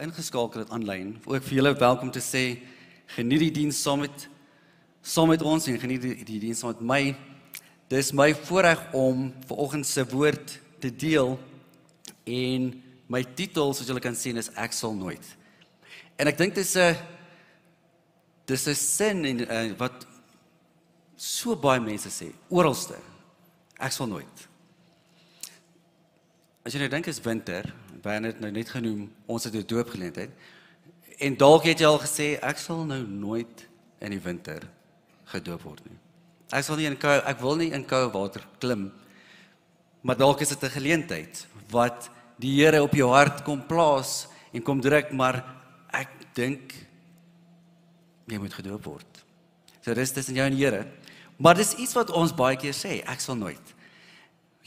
[0.00, 2.44] ingeskakel het aanlyn, ook vir julle welkom te sê.
[3.16, 4.28] Geniet die diens saam met
[5.02, 7.02] saam met ons en geniet die, die diens saam met my.
[7.90, 11.34] Dis my voorreg om vanoggend se woord te deel
[12.28, 12.68] en
[13.10, 15.24] my titel soos julle kan sien is ek sal nooit.
[16.20, 16.96] En ek dink dis 'n
[18.46, 20.06] dis 'n sin en uh, wat
[21.16, 22.96] so baie mense sê oralste.
[23.78, 24.49] Ek sal nooit.
[26.60, 27.64] As jy nou dink is winter,
[28.04, 30.30] baie net nou net genoem, ons het 'n doopgeleentheid.
[31.20, 33.68] En dalk het jy al gesê ek sal nou nooit
[34.00, 34.68] in die winter
[35.24, 35.98] gedoop word nie.
[36.52, 38.92] Ek sal nie in koue ek wil nie in koue water klim.
[40.02, 44.62] Maar dalk is dit 'n geleentheid wat die Here op jou hart kom plaas en
[44.62, 45.44] kom druk, maar
[45.92, 46.74] ek dink
[48.26, 49.24] jy moet gedoop word.
[49.80, 50.86] So dis tussen jou en die Here.
[51.36, 53.74] Maar dis iets wat ons baie keer sê, ek sal nooit.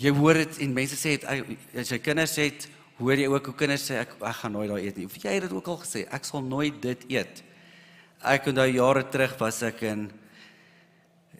[0.01, 3.55] Jy hoor dit en mense sê dit as jy kinders het, hoor jy ook hoe
[3.57, 5.05] kinders sê ek ek gaan nooit daai eet nie.
[5.05, 7.43] Of jy het dit ook al gesê, ek sal nooit dit eet.
[8.23, 10.07] Ek onthou jare terug was ek in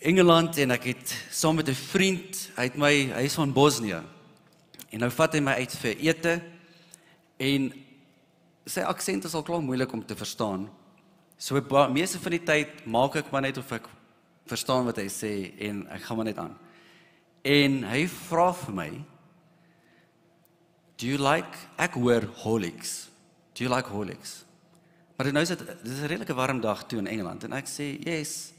[0.03, 4.03] Engeland en ek het saam met 'n vriend, hy het my hy is van Bosnië.
[4.91, 6.41] En nou vat hy my uit vir ete
[7.39, 7.73] en
[8.65, 10.69] sy aksent is al klaar moeilik om te verstaan.
[11.37, 13.87] So meeste van die tyd maak ek maar net of ek
[14.45, 16.62] verstaan wat hy sê en ek gaan maar net aan.
[17.43, 18.89] En hy vra vir my,
[20.97, 23.09] "Do you like ek hoor Horlicks?
[23.53, 24.45] Do you like Horlicks?"
[25.17, 27.99] Maar nou is dit dis 'n redelike warm dag toe in Engeland en ek sê,
[27.99, 28.53] "Yes."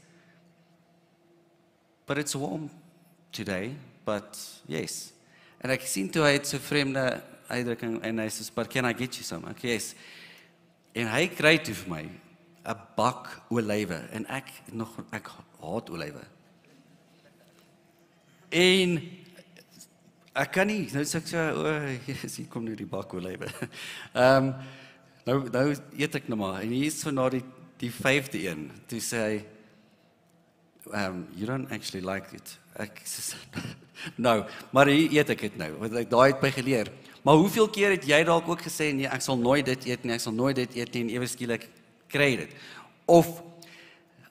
[2.05, 2.69] But it's warm
[3.31, 5.13] today, but yes.
[5.57, 8.93] En ek sien toe hy het so vreemde uitdrukking en hy sê, "But can I
[8.93, 9.95] get you some?" Ek yes.
[10.93, 12.09] En hy kry toe vir my
[12.65, 15.27] 'n bak olywe en ek nog ek
[15.59, 16.34] haat olywe.
[18.49, 18.97] En
[20.35, 21.73] ek kan nie nou sê so o,
[22.35, 23.49] hier kom nou die bak olywe.
[24.13, 24.55] Ehm um,
[25.25, 27.41] nou nou eet ek nou maar en hier is so na die
[27.81, 28.67] die vyfde een.
[28.89, 29.37] Toe sê hy
[30.93, 32.57] um you don't actually like it.
[32.77, 33.37] Ek sê
[34.27, 34.43] nou,
[34.75, 35.71] maar hier eet ek dit nou.
[35.81, 36.91] Want ek daai het by geleer.
[37.25, 40.13] Maar hoeveel keer het jy dalk ook gesê nee, ek sal nooit dit eet nie,
[40.13, 41.65] ek sal nooit dit eet nie en ewe skielik
[42.11, 42.51] kry dit.
[43.09, 43.31] Of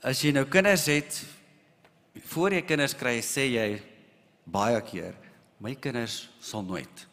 [0.05, 1.17] as jy nou kinders het,
[2.31, 3.67] voor jy kinders kry, sê jy
[4.45, 5.15] baie keer,
[5.59, 7.07] my kinders sal nooit.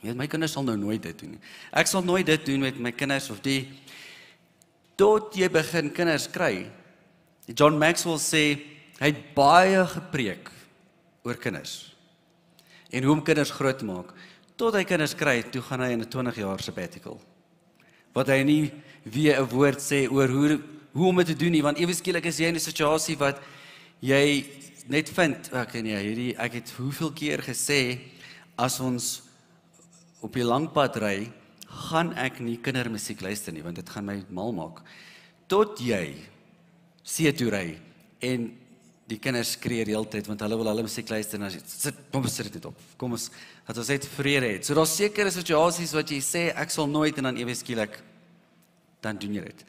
[0.00, 1.42] Jy weet my kinders sal nou nooit dit doen nie.
[1.72, 3.64] Ek sal nooit dit doen met my kinders of die
[4.96, 6.68] tot jy begin kinders kry.
[7.48, 8.44] John Maxwell sê
[9.00, 10.50] hy het baie gepreek
[11.26, 11.92] oor kinders.
[12.94, 14.12] En hoe om kinders groot te maak.
[14.56, 17.20] Tot hy kinders kry, toe gaan hy in 'n 20 jaar sabbatical.
[18.14, 18.72] Wat hy nie
[19.04, 20.60] weer 'n woord sê oor hoe
[20.96, 23.42] hoe om dit te doen nie, want ewe skielik is jy in 'n situasie wat
[24.00, 24.46] jy
[24.92, 27.80] net vind ek nee hierdie ek het hoeveel keer gesê
[28.56, 29.20] as ons
[30.24, 31.16] op die lang pad ry
[31.90, 34.80] gaan ek nie kindermusiek luister nie want dit gaan my mal maak.
[35.50, 36.14] Tot jy
[37.06, 37.66] see toe ry
[38.24, 38.48] en
[39.06, 41.62] die kinders skree die hele tyd want hulle wil hulle musiek luister en as jy
[41.70, 42.78] sit kom ons sit dit op.
[42.98, 43.28] Kom ons
[43.66, 47.18] dat ons net vrede het so daar's sekere situasies wat jy sê ek sal nooit
[47.18, 48.00] en dan ewe skielik
[49.02, 49.66] dan doen jy dit.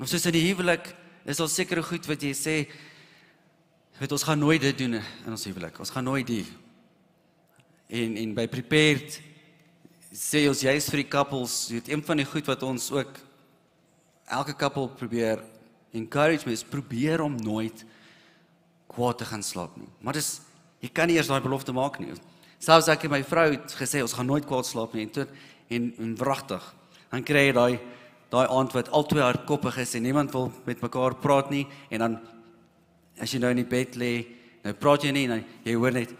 [0.00, 0.90] Of soos in die huwelik
[1.28, 2.56] is daar sekere goed wat jy sê
[3.98, 5.78] weet ons gaan nooit dit doen in ons huwelik.
[5.78, 6.46] Ons gaan nooit die
[7.92, 9.18] en en by prepared
[10.12, 13.20] sê ons jy's vir die couples, jy weet een van die goed wat ons ook
[14.32, 15.40] elke couple probeer
[15.92, 17.84] encourage mes probeer om nooit
[18.92, 19.88] kwaad te gaan slaap nie.
[20.00, 20.34] Maar dis
[20.82, 22.12] jy kan nie eers daai belofte maak nie.
[22.62, 25.26] Selfs ek en my vrou het gesê ons gaan nooit kwaad slaap nie en toe
[25.72, 26.64] en en wragtig.
[27.12, 27.80] Dan kry jy daai
[28.32, 32.20] daai aand wat albei hardkoppig is en niemand wil met mekaar praat nie en dan
[33.22, 34.12] as jy nou in die bed lê,
[34.64, 36.18] nou praat jy nie en jy hoor net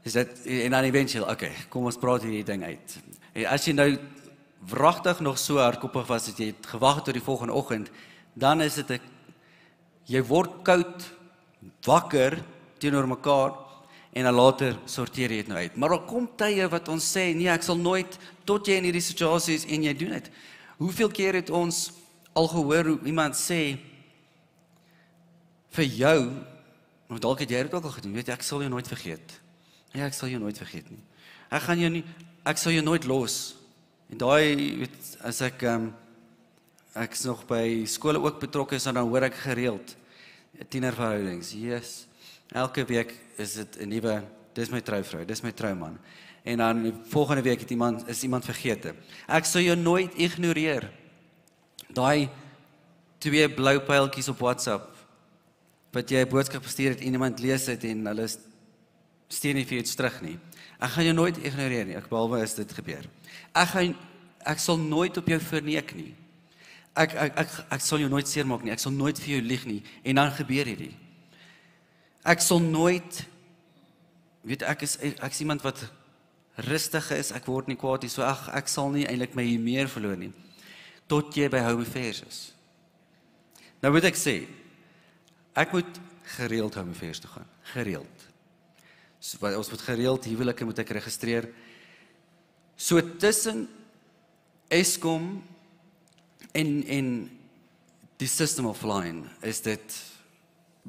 [0.00, 2.94] Is dit en dan eventueel, okay, kom ons praat hierdie ding uit.
[3.36, 3.90] En as jy nou
[4.72, 7.90] wragtig nog so hardkoppig was dat jy het gewag tot die volgende oggend,
[8.32, 9.00] dan is dit 'n
[10.06, 11.04] jy word koud
[11.84, 12.40] wakker
[12.78, 13.52] teenoor mekaar
[14.12, 15.76] en dan later sorteer jy dit nou uit.
[15.76, 19.04] Maar daar kom tye wat ons sê, nee, ek sal nooit tot jy in hierdie
[19.04, 20.30] situasie is en jy doen dit.
[20.80, 21.90] Hoeveel keer het ons
[22.32, 23.76] al gehoor hoe iemand sê
[25.76, 26.18] vir jou,
[27.10, 29.34] of dalk het jy dit ook al gedoen, weet jy, ek sal jou nooit vergeet.
[29.92, 31.02] Ja, ek sal jou nooit vergeet nie.
[31.50, 32.04] Ek gaan jou nie
[32.48, 33.34] ek sal jou nooit los.
[34.08, 35.90] En daai weet as ek ehm um,
[36.98, 39.92] ek is nog by skole ook betrokke is dan hoor ek gereeld
[40.72, 41.52] tienerverhoudings.
[41.54, 42.08] Jesus.
[42.50, 44.16] Elke week is dit 'n nuwe
[44.54, 46.00] dis my trouvrou, dis my trouman
[46.42, 48.92] en dan volgende week het iemand is iemand vergeet.
[49.26, 50.90] Ek sal jou nooit ignoreer.
[51.92, 52.28] Daai
[53.18, 54.96] twee blou pyltjies op WhatsApp
[55.92, 58.28] wat jy 'n boodskap gestuur het en iemand lees dit en hulle
[59.28, 60.38] stuur nie vir jou terug nie.
[60.80, 63.04] Ek gaan jou nooit ignoreer nie, ek behalwe as dit gebeur.
[63.54, 63.96] Ek gaan
[64.46, 66.14] ek sal nooit op jou verneek nie.
[66.96, 68.72] Ek ek ek ek sal jou nooit seermaak nie.
[68.72, 70.96] Ek sal nooit vir jou lieg nie en dan gebeur hierdie.
[72.24, 73.26] Ek sal nooit
[74.42, 75.84] weet ek is ek is iemand wat
[76.66, 77.32] rustig is.
[77.36, 78.12] Ek word nie kwaad nie.
[78.12, 80.32] So ag ek sal nie eintlik my hier meer verloor nie
[81.10, 82.38] tot jy by home affairs is.
[83.82, 84.36] Nou moet ek sê
[85.58, 85.98] ek moet
[86.36, 87.48] gereeld home affairs toe gaan.
[87.72, 88.26] Gereeld.
[89.20, 91.50] So ons moet gereeld huwelike moet ek registreer.
[92.78, 93.66] So tussen
[94.70, 95.40] Eskom
[96.54, 97.08] en en
[98.20, 99.96] die system of line is dit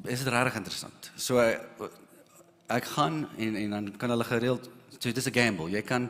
[0.05, 1.09] is dit regtig interessant.
[1.17, 4.69] So ek gaan en en dan kan hulle gereeld
[5.01, 5.69] so dit is 'n gamble.
[5.69, 6.09] Jy kan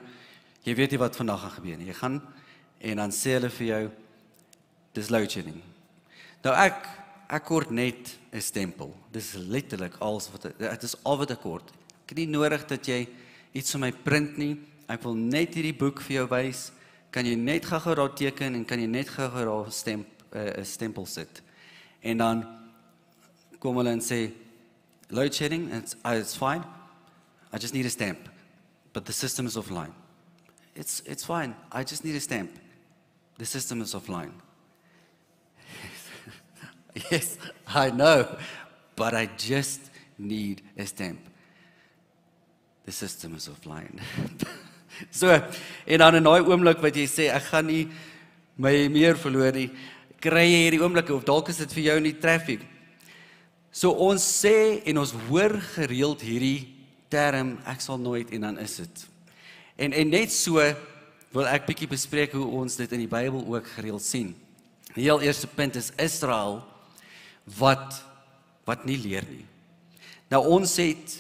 [0.64, 1.88] jy weet nie wat vandag gaan gebeur nie.
[1.88, 2.22] Jy gaan
[2.80, 3.92] en dan sê hulle vir jou
[4.94, 5.62] dis load shedding.
[6.44, 6.88] Nou ek
[7.30, 8.94] ek kort net 'n stempel.
[9.12, 11.72] Dis letterlik alles wat dit is al wat ek kort.
[12.04, 13.08] Ek het nie nodig dat jy
[13.54, 14.60] iets van my print nie.
[14.88, 16.72] Ek wil net hierdie boek vir jou wys.
[17.12, 20.60] Kan jy net gou-gou daar teken en kan jy net gou-gou daar stemp eh, 'n
[20.60, 21.42] uh, stempel sit.
[22.02, 22.46] En dan
[23.60, 24.32] kom hulle en sê
[25.10, 26.64] load shedding it's uh, it's fine.
[27.54, 28.31] I just need a stamp.
[28.94, 29.94] But the system is offline.
[30.76, 31.56] It's it's fine.
[31.72, 32.52] I just need a stamp.
[33.38, 34.34] The system is offline.
[37.12, 38.28] yes, I know,
[38.96, 39.82] but I just
[40.18, 41.20] need a stamp.
[42.86, 44.00] The system is offline.
[45.12, 45.28] so,
[45.88, 47.88] en dan 'n daai oomblik wat jy sê ek gaan nie
[48.58, 49.72] my meer verloor nie,
[50.22, 52.62] kry jy hierdie oomblikke of dalk is dit vir jou in die traffic.
[53.72, 56.81] So ons sê en ons hoor gereeld hierdie
[57.12, 59.04] term ek sal nooit en dan is dit.
[59.76, 60.64] En en net so
[61.32, 64.34] wil ek bietjie bespreek hoe ons dit in die Bybel ook gereeld sien.
[64.96, 66.62] Die heel eerste punt is Israel
[67.58, 68.02] wat
[68.68, 69.46] wat nie leer nie.
[70.32, 71.18] Nou ons het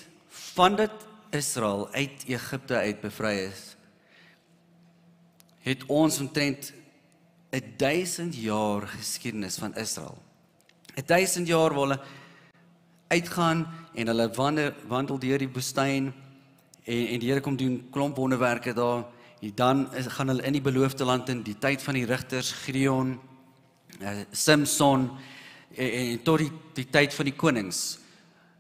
[0.55, 3.71] van dit Israel uit Egipte uit bevry is
[5.61, 6.73] het ons omtrent
[7.51, 10.17] 'n 1000 jaar geskiedenis van Israel.
[10.95, 12.01] 'n 1000 jaar waar hulle
[13.11, 16.11] uitgaan en hulle wandel wandel deur die woestyn
[16.83, 19.05] en en die Here kom doen klomp wonderwerke daar.
[19.41, 22.51] En dan is, gaan hulle in die beloofde land in die tyd van die rigters
[22.51, 23.19] Gideon,
[24.01, 25.09] uh, Samson
[25.75, 27.99] en, en tot die die tyd van die konings.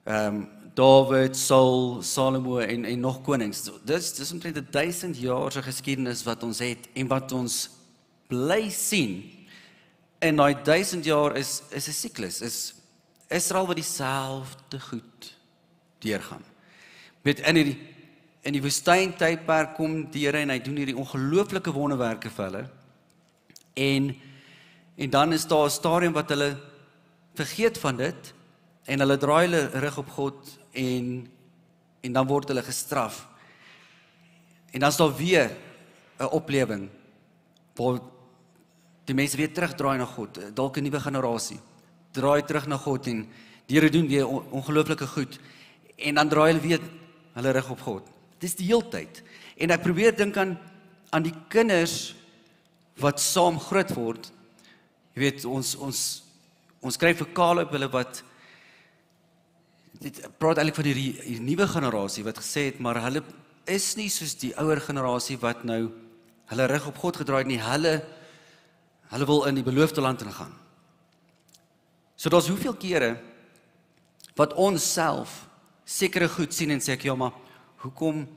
[0.03, 3.65] Ehm um, Dawid, Saul, Salomo en en nog konings.
[3.83, 7.69] Dis dis omtrent 'n 1000 jaar se geskiedenis wat ons het en wat ons
[8.27, 9.23] bly sien.
[10.19, 12.41] En daai 1000 jaar is is 'n siklus.
[12.41, 12.73] Is
[13.31, 15.37] Israel wat dieselfde goed
[16.03, 16.43] deurgaan.
[17.21, 17.77] Met in die
[18.41, 22.63] in die woestyn tydperk kom die Here en hy doen hierdie ongelooflike wonderwerke vir hulle.
[23.77, 24.15] En
[25.01, 26.57] en dan is daar 'n stadium wat hulle
[27.35, 28.33] vergeet van dit
[28.85, 31.29] en hulle draai hulle rug op God en
[32.01, 33.27] en dan word hulle gestraf.
[34.71, 35.51] En dan is daar weer
[36.19, 36.89] 'n oplewing
[37.75, 37.99] waar
[39.05, 41.59] die mense weer terugdraai na God, dalk 'n nuwe generasie.
[42.11, 43.25] Draai terug na God en
[43.71, 45.39] Here doen weer ongelooflike goed
[45.95, 46.81] en dan draai hulle weer
[47.33, 48.07] hulle rug op God.
[48.43, 49.21] Dis die heeltyd.
[49.55, 50.57] En ek probeer dink aan
[51.11, 52.15] aan die kinders
[53.03, 54.29] wat saam groot word.
[55.15, 56.01] Jy weet ons ons
[56.81, 58.23] ons skryf vir Caleb hulle wat
[60.01, 63.21] dit praat eintlik van die, die nuwe generasie wat gesê het maar hulle
[63.69, 65.91] is nie soos die ouer generasie wat nou
[66.49, 67.99] hulle rug op God gedraai het nie hulle
[69.11, 70.55] hulle wil in die beloofde land ingaan.
[72.21, 73.15] So daar's hoeveel kere
[74.37, 75.39] wat ons self
[75.89, 77.33] sekere goed sien en sê ek ja maar
[77.81, 78.27] hoekom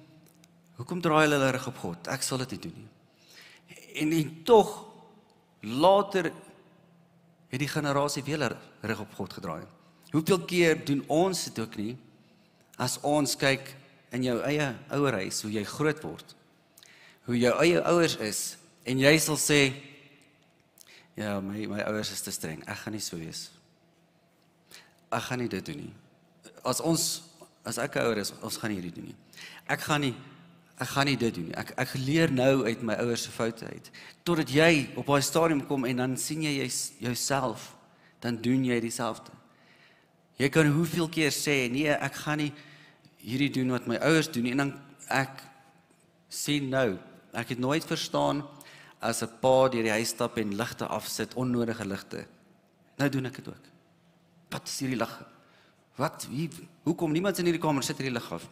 [0.79, 2.09] hoekom draai hulle hulle rug op God?
[2.09, 2.89] Ek sal dit nie doen nie.
[4.01, 4.71] En en tog
[5.61, 6.31] later
[7.53, 9.67] het die generasie weer rug op God gedraai.
[10.15, 11.93] Hoeveel keer doen ons dit ook nie
[12.81, 13.69] as ons kyk
[14.17, 16.33] in jou eie ouerhuis hoe jy groot word.
[17.29, 18.41] Hoe jou eie ouers is
[18.89, 19.61] en jy sal sê
[21.21, 22.65] ja, my my ouers is te streng.
[22.65, 23.51] Ek gaan nie so wees.
[25.15, 25.93] Ek gaan nie dit doen nie.
[26.67, 27.23] As ons
[27.65, 29.19] as ek ouer is, ons gaan nie hierdie doen nie.
[29.73, 30.15] Ek gaan nie
[30.75, 31.55] ek gaan nie dit doen nie.
[31.59, 33.91] Ek ek leer nou uit my ouers se foute uit.
[34.27, 36.67] Totdat jy op daai stadium kom en dan sien jy
[37.03, 37.71] jouself,
[38.21, 39.33] dan doen jy dieselfde.
[40.41, 42.51] Jy kan hoeveel keer sê nee, ek gaan nie
[43.23, 44.73] hierdie doen wat my ouers doen en dan
[45.15, 45.45] ek
[46.33, 46.97] sien nou,
[47.33, 48.43] ek het nooit verstaan
[49.01, 52.27] as 'n pa deur die huis stap en ligte afsit, onnodige ligte.
[52.99, 53.74] Nou doen ek dit ook.
[54.55, 55.15] Wat is hierdie lig?
[55.99, 56.49] Wat wie
[56.87, 58.47] hoekom niemand in hierdie kamer sit hierdie lig af?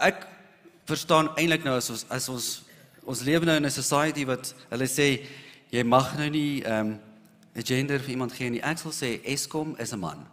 [0.00, 0.24] Ek
[0.88, 2.50] verstaan eintlik nou as ons as ons
[3.04, 5.26] ons lewe nou in 'n society wat hulle sê
[5.70, 7.00] jy mag nou nie ehm um,
[7.54, 8.62] 'n gender vir iemand gee nie.
[8.62, 10.26] Ek sal sê Eskom is 'n man.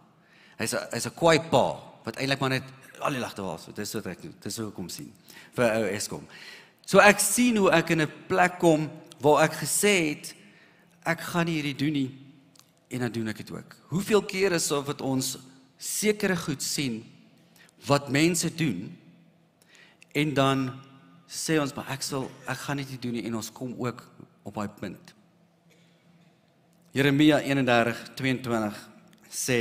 [0.58, 2.64] Hy's 'n hy's 'n kwaai pa wat eintlik maar net
[3.00, 3.68] al die ligte was.
[3.74, 4.34] Dis wat ek doen.
[4.40, 5.12] Dis hoe ek kom sien
[5.52, 6.26] vir ou Eskom.
[6.86, 10.34] So ek sien hoe ek in 'n plek kom waar ek gesê het
[11.04, 12.19] ek gaan nie hierdie doen nie
[12.90, 13.76] en dan doen ek dit ook.
[13.94, 15.36] Hoeveel kere is of wat ons
[15.80, 17.00] sekere goed sien
[17.86, 18.90] wat mense doen
[20.12, 20.66] en dan
[21.30, 24.02] sê ons maar ek sal ek gaan dit nie doen nie en ons kom ook
[24.42, 25.14] op daai punt.
[26.92, 28.74] Jeremia 31:22
[29.30, 29.60] sê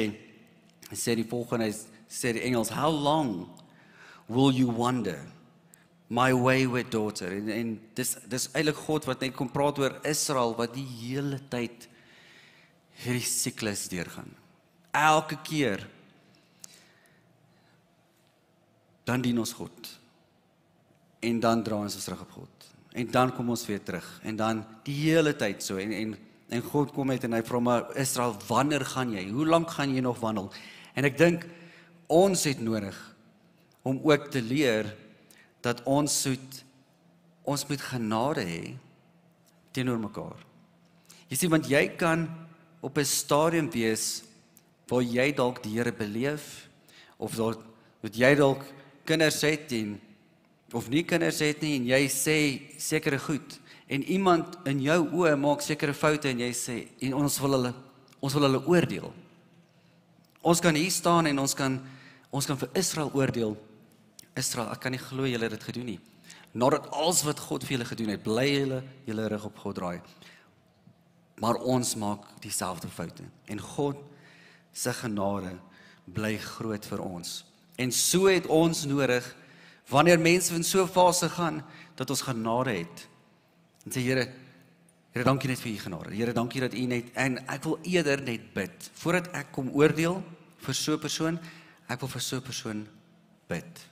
[0.90, 1.70] sê die volgende
[2.10, 3.46] sê die engels how long
[4.28, 5.22] will you wonder
[6.10, 10.56] my wayward daughter en, en dis dis eintlik God wat net kom praat oor Israel
[10.58, 11.86] wat die hele tyd
[13.00, 14.30] hierdie siklus deurgaan.
[14.96, 15.86] Elke keer
[19.08, 19.92] dan dien ons God.
[21.26, 22.68] En dan draai ons ons terug op God.
[23.00, 26.18] En dan kom ons weer terug en dan die hele tyd so en en
[26.50, 29.28] en God kom met en hy vra maar Israel, wanneer gaan jy?
[29.30, 30.48] Hoe lank gaan jy nog wandel?
[30.98, 31.46] En ek dink
[32.10, 32.98] ons het nodig
[33.86, 34.90] om ook te leer
[35.62, 36.64] dat ons soet
[37.46, 38.64] ons moet genade hê
[39.78, 40.42] teenoor mekaar.
[41.30, 42.26] Jy sien want jy kan
[42.82, 44.24] op 'n stadium wees
[44.88, 46.70] waar jy dalk die Here beleef
[47.18, 47.60] of dalk
[48.02, 48.66] wat jy dalk
[49.06, 50.00] kinders het en
[50.72, 55.36] of nie kinders het nie en jy sê sekere goed en iemand in jou oë
[55.36, 57.74] maak sekere foute en jy sê en ons wil hulle
[58.22, 59.14] ons wil hulle oordeel.
[60.42, 61.80] Ons kan hier staan en ons kan
[62.32, 63.58] ons kan vir Israel oordeel
[64.38, 66.00] Israel, ek kan nie glo julle het dit gedoen nie.
[66.54, 69.98] Nadat alles wat God vir julle gedoen het, bly julle julle rug op God draai.
[71.40, 73.98] Maar ons maak dieselfde foute en God
[74.76, 75.56] se genade
[76.10, 77.44] bly groot vir ons.
[77.80, 79.26] En so het ons nodig
[79.90, 81.64] wanneer mense in so 'n fase gaan
[81.96, 83.08] dat ons genade het.
[83.86, 84.28] En sê Here,
[85.12, 86.16] Here dankie net vir u genade.
[86.16, 90.24] Here dankie dat u net en ek wil eerder net bid voordat ek kom oordeel
[90.58, 91.40] vir so 'n persoon,
[91.88, 92.88] ek wil vir so 'n persoon
[93.48, 93.90] bid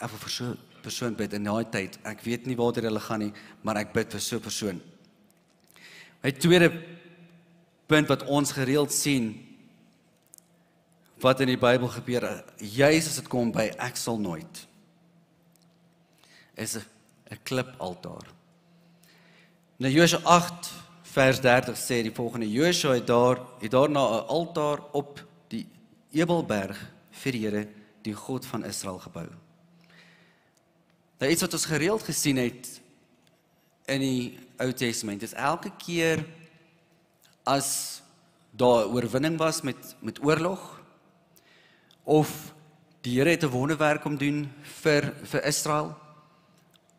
[0.00, 1.98] ek wil vir so 'n persoon bid in daai tyd.
[2.04, 3.32] Ek weet nie waar hulle gaan nie,
[3.62, 4.80] maar ek bid vir so 'n persoon.
[6.24, 6.70] My tweede
[7.86, 9.34] punt wat ons gereeld sien
[11.20, 12.24] wat in die Bybel gebeur,
[12.58, 14.64] juis as dit kom by ek sal nooit
[16.54, 18.30] is 'n klipaltaar.
[19.76, 20.70] Nou Josua 8
[21.02, 25.66] vers 30 sê die volgende: Josua het daar het daarna 'n altaar op die
[26.12, 26.78] Ebelberg
[27.10, 27.68] vir die Here,
[28.02, 29.28] die God van Israel gebou.
[31.18, 32.80] Nou iets wat ons gereeld gesien het
[33.86, 36.24] in die Ou Testament is elke keer
[37.44, 38.00] as
[38.54, 40.62] daar oorwinning was met met oorlog
[42.04, 42.54] of
[43.02, 45.96] die Here het 'n wonderwerk om doen vir vir Israel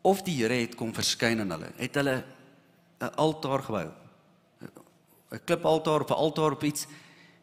[0.02, 2.24] of die Here het kom verskyn aan hulle het hulle
[3.00, 3.90] 'n altaar gebou
[5.32, 6.86] 'n klipaltaar of 'n altaar op iets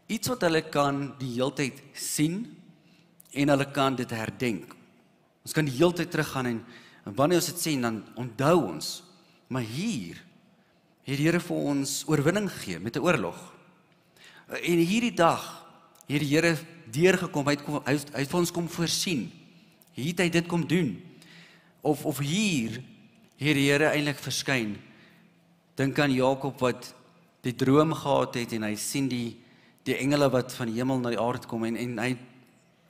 [0.08, 2.58] iets wat hulle kan die heeltyd sien
[3.34, 4.76] en hulle kan dit herdenk
[5.44, 6.60] Ons kan die hele tyd teruggaan en,
[7.04, 9.03] en wanneer ons dit sien dan onthou ons.
[9.54, 10.18] Maar hier
[11.06, 13.38] het die Here vir ons oorwinning gegee met 'n oorlog.
[14.50, 15.66] En hierdie dag
[16.08, 16.58] het die Here
[16.92, 19.32] deurgekom, hy het kom hy het vir ons kom voorsien.
[19.94, 21.02] Hier het hy dit kom doen.
[21.82, 22.82] Of of hier
[23.38, 24.78] het die Here eintlik verskyn.
[25.76, 26.94] Dink aan Jakob wat
[27.42, 29.38] die droom gehad het en hy sien die
[29.84, 32.18] die engele wat van die hemel na die aarde kom en en hy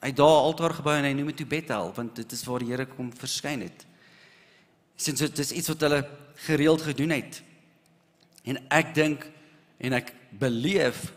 [0.04, 2.86] Hy daar altaar gebou en hy noem dit Bethel want dit is waar die Here
[2.86, 3.86] kom verskyn het.
[5.00, 6.02] Sins dit is iets wat hulle
[6.36, 7.42] gereeld gedoen het.
[8.44, 9.28] En ek dink
[9.78, 11.12] en ek beleef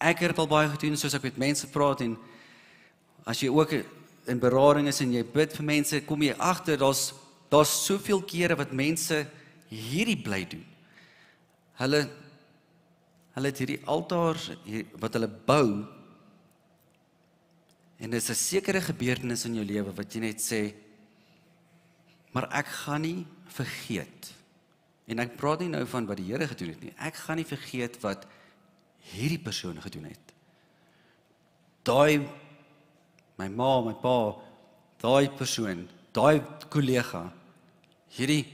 [0.00, 2.14] ek het al baie gedoen soos ek met mense praat en
[3.28, 3.74] as jy ook
[4.30, 7.10] in berading is en jy bid vir mense, kom jy agter daar's
[7.50, 9.16] daar's soveel kere wat mense
[9.68, 10.66] hierdie bly doen.
[11.82, 12.04] Hulle
[13.34, 14.50] hulle het hierdie altaars
[15.00, 15.82] wat hulle bou
[18.00, 20.74] En dis 'n sekere gebeurtenis in jou lewe wat jy net sê
[22.32, 24.32] maar ek gaan nie vergeet.
[25.10, 26.92] En ek praat nie nou van wat die Here gedoen het nie.
[27.02, 28.26] Ek gaan nie vergeet wat
[29.10, 30.34] hierdie persoon gedoen het.
[31.88, 32.26] Daai
[33.40, 34.36] my ma, my pa,
[35.00, 37.24] daai persoon, daai kollega,
[38.12, 38.44] hierdie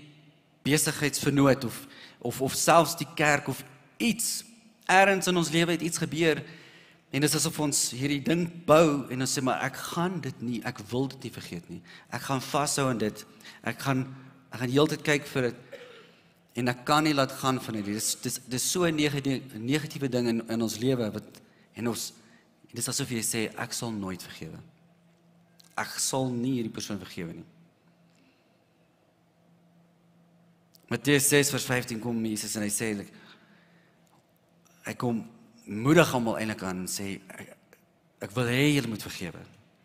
[0.67, 1.81] besigheidsvernoot of
[2.27, 3.61] of of selfs die kerk of
[4.03, 4.45] iets
[4.87, 6.41] ergens in ons lewe het iets gebeur
[7.11, 10.41] En dit is asof ons hierdie ding bou en ons sê maar ek gaan dit
[10.43, 11.79] nie, ek wil dit nie vergeet nie.
[12.13, 13.23] Ek gaan vashou aan dit.
[13.63, 14.03] Ek gaan
[14.51, 15.63] ek gaan heeltyd kyk vir dit
[16.57, 17.91] en ek kan nie laat gaan van dit.
[17.93, 21.43] Dis dis dis so 'n negatiewe negatiewe ding in in ons lewe wat
[21.75, 22.13] en ons
[22.69, 24.59] dit is asof jy sê ek sal nooit vergewe.
[25.77, 27.45] Ek sal nie hierdie persoon vergewe nie.
[30.89, 33.07] Matteus 6:15 kom Jesus en hy sê
[34.87, 35.27] hy kom
[35.67, 37.57] moedig almal eintlik aan sê ek,
[38.21, 39.43] ek wil hê julle moet vergewe.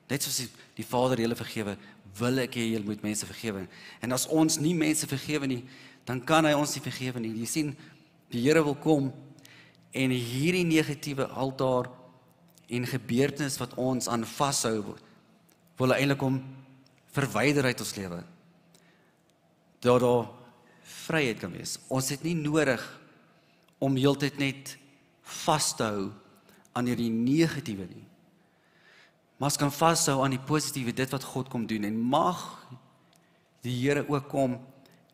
[0.10, 1.78] Net soos die, die Vader julle vergewe,
[2.20, 3.66] wil ek hê julle moet mense vergewe.
[4.04, 5.64] En as ons nie mense vergewe nie,
[6.12, 7.32] dan kan hy ons nie vergewe nie.
[7.40, 7.70] Jy sien,
[8.32, 9.10] die Here wil kom
[9.96, 11.88] en hierdie negatiewe altaar
[12.72, 14.98] en gebeurtenis wat ons aan vashou
[15.80, 16.42] wil eintlik om
[17.16, 18.20] verwyder uit ons lewe.
[19.84, 20.28] Daar daar
[21.06, 21.78] vryheid kan wees.
[21.88, 22.84] Ons het nie nodig
[23.82, 24.76] om heeltyd net
[25.44, 26.10] vas te hou
[26.76, 28.04] aan hierdie negatiewe nie.
[29.40, 32.44] Maar ons kan vashou aan die positiewe, dit wat God kom doen en mag
[33.64, 34.60] die Here ook kom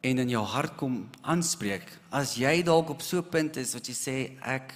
[0.02, 1.88] en in jou hart kom aanspreek.
[2.12, 4.74] As jy dalk op so 'n punt is wat jy sê ek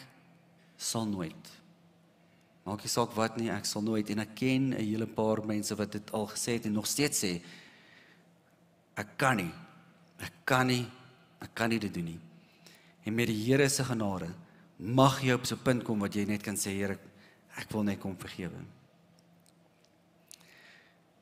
[0.77, 1.49] sal nooit.
[2.65, 5.75] Maak nie saak wat nie, ek sal nooit en ek ken 'n hele paar mense
[5.75, 7.41] wat dit al gesê het en nog steeds sê
[8.95, 9.51] ek kan nie.
[10.19, 10.85] Ek kan nie.
[11.41, 12.19] Ek kan nie dit doen nie.
[13.05, 14.29] En met die Here se genade
[14.77, 16.99] mag jy op so 'n punt kom wat jy net kan sê Here,
[17.57, 18.65] ek wil net kom vergewe.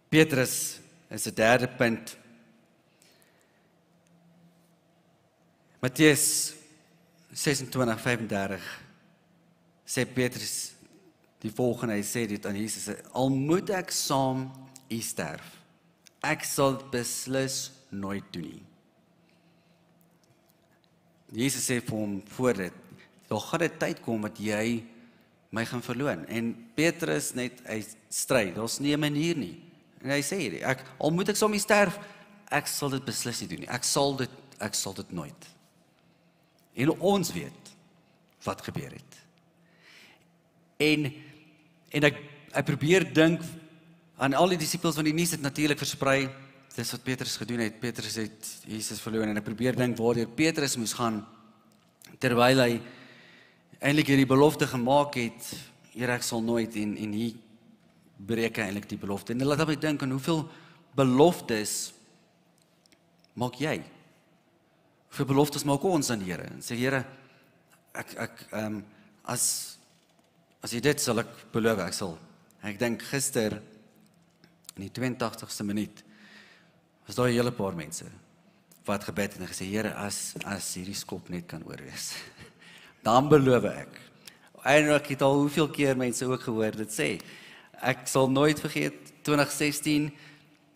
[0.10, 0.80] Petrus
[1.10, 2.18] is 'n derde punt.
[5.80, 6.54] Matteus
[7.32, 8.60] 26:35
[9.88, 10.74] sê Petrus
[11.40, 14.50] die volgende hy sê dit aan Jesus al moet ek saam
[14.92, 15.46] u sterf
[16.26, 18.66] ek sal beslis nooit doen nie.
[21.32, 22.76] Jesus sê vir hom voor dit
[23.30, 24.84] daar gaan 'n tyd kom wat jy
[25.52, 26.26] my gaan verloon.
[26.28, 29.64] En Petrus net hy stry daar's nie 'n manier nie.
[30.04, 32.00] En hy sê dit ek al moet ek saam u sterf
[32.52, 33.70] ek sal dit beslis nie doen nie.
[33.70, 35.59] Ek sal dit ek sal dit nooit
[36.80, 37.72] en ons weet
[38.48, 39.18] wat gebeur het.
[40.80, 41.10] En
[41.90, 42.20] en ek
[42.50, 43.44] ek probeer dink
[44.18, 46.30] aan al die disippels want die nuus het natuurlik versprei.
[46.76, 47.80] Dis wat Petrus gedoen het.
[47.82, 51.22] Petrus het Jesus verloor en ek probeer dink waar deur Petrus moes gaan
[52.22, 52.80] terwyl hy
[53.80, 55.52] eintlik hierdie belofte gemaak het
[55.90, 57.36] Here ek sal nooit en en hier
[58.30, 59.34] breek hy eintlik die belofte.
[59.34, 60.44] En laat my dink aan hoeveel
[60.96, 61.92] beloftes
[63.40, 63.80] maak jy
[65.10, 67.06] vir beloftes maak ons aan die Here en sê Here
[67.94, 68.86] ek ek ehm um,
[69.30, 69.80] as
[70.60, 72.18] As jy dit sal ek beloof ek sal.
[72.68, 73.56] Ek dink gister
[74.76, 76.04] in die 82ste minuut
[77.08, 78.06] was daar 'n hele paar mense
[78.86, 82.14] wat gebed het en gesê Here as as hierdie skop net kan oorwees.
[83.08, 84.02] Dan beloof ek.
[84.66, 87.22] En ek het al hoeveel keer mense ook gehoor dit sê.
[87.82, 90.12] Ek sal nooit vergeet 2016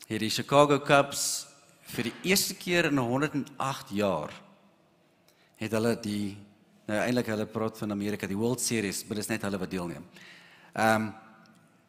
[0.08, 1.48] hierdie Chicago Cubs
[1.94, 4.34] vir die eerste keer in 108 jaar
[5.62, 6.38] het hulle die
[6.84, 10.04] Nou eintlik hulle praat van Amerika, die World Series, maar dis net hulle wat deelneem.
[10.74, 11.12] Ehm um,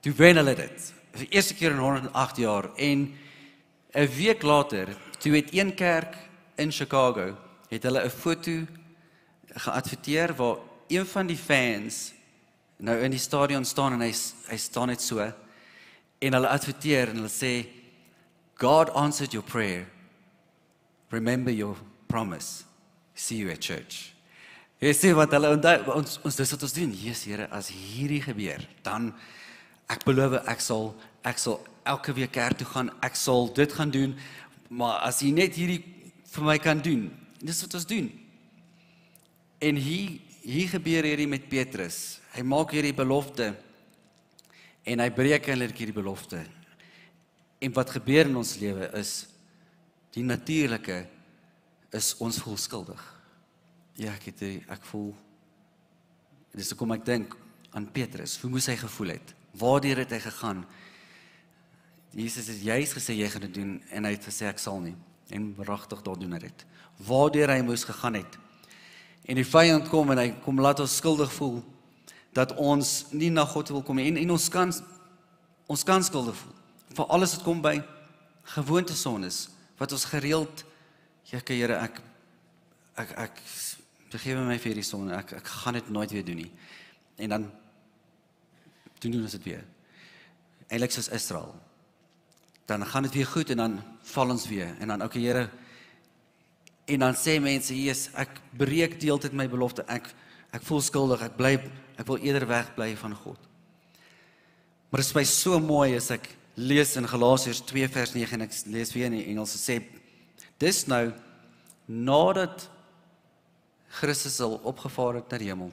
[0.05, 0.87] toe wen hulle dit.
[1.15, 3.15] Vir die eerste keer in 108 jaar en
[3.95, 6.15] 'n week later, toe het een kerk
[6.57, 7.37] in Chicago
[7.71, 8.67] het hulle 'n foto
[9.55, 12.13] geadverteer waar een van die fans
[12.77, 14.13] nou in die stadion staan en hy
[14.51, 15.19] hy staan net so
[16.19, 17.67] en hulle adverteer en hulle sê
[18.59, 19.94] God answered your prayer.
[21.15, 21.77] Remember your
[22.09, 22.65] promise.
[23.15, 24.11] See you at church.
[24.83, 26.95] Jy sê wat hulle onthou ons ons dis wat ons doen.
[26.99, 29.13] Jesus Here, as hierdie gebeur, dan
[29.93, 30.91] ek beloof ek sal
[31.25, 32.91] ek sal elke week kerk toe gaan.
[33.07, 34.17] Ek sal dit gaan doen.
[34.69, 35.85] Maar as jy net hierdie
[36.35, 37.07] vir my kan doen,
[37.39, 38.11] dis wat ons doen.
[39.63, 42.19] En hier hier gebeur hierdie met Petrus.
[42.35, 43.53] Hy maak hierdie belofte
[44.85, 46.43] en hy breek eintlik hierdie belofte.
[47.63, 49.15] En wat gebeur in ons lewe is
[50.15, 51.05] die natuurlike
[51.95, 53.03] is ons voel skuldig.
[53.99, 55.13] Ja, ek het ek voel
[56.55, 57.35] dis hoekom ek dink
[57.75, 58.37] aan Petrus.
[58.43, 59.35] Hoe moes hy gevoel het?
[59.59, 60.63] Waardeur het hy gegaan?
[62.15, 64.95] Jesus het juis gesê jy gaan dit doen en hy het gesê ek sal nie
[65.35, 66.67] en regtig daar doen dit.
[67.07, 68.39] Waardeur hy moes gegaan het.
[69.27, 71.63] En die vyand kom en hy kom laat ons skuldig voel
[72.35, 74.71] dat ons nie na God wil kom en en ons kan
[75.71, 76.55] ons kan skuldig voel
[76.95, 77.79] vir alles wat kom by
[78.55, 80.65] gewoonte sondes wat ons gereeld
[81.31, 82.01] ja Here ek
[82.97, 83.41] ek ek
[84.13, 85.15] vergewe my vir hierdie sonde.
[85.17, 86.51] Ek ek gaan dit nooit weer doen nie.
[87.19, 87.47] En dan
[89.03, 89.65] doen ons dit weer.
[90.89, 91.55] Soos Israel.
[92.67, 93.83] Dan gaan dit weer goed en dan
[94.15, 95.49] val ons weer en dan okay Here
[96.87, 99.85] en dan sê mense Jesus ek breek deeltyd my belofte.
[99.89, 100.13] Ek
[100.55, 101.23] ek voel skuldig.
[101.25, 101.57] Ek bly
[101.99, 103.39] ek wil eerder wegbly van God.
[104.91, 108.47] Maar dit is my so mooi as ek lees in Galasiërs 2 vers 9 en
[108.47, 109.81] ek lees weer in die Engels sê
[110.63, 111.09] dis nou
[111.87, 112.69] nadat
[113.95, 115.71] Christus al opgevaar het na die hemel.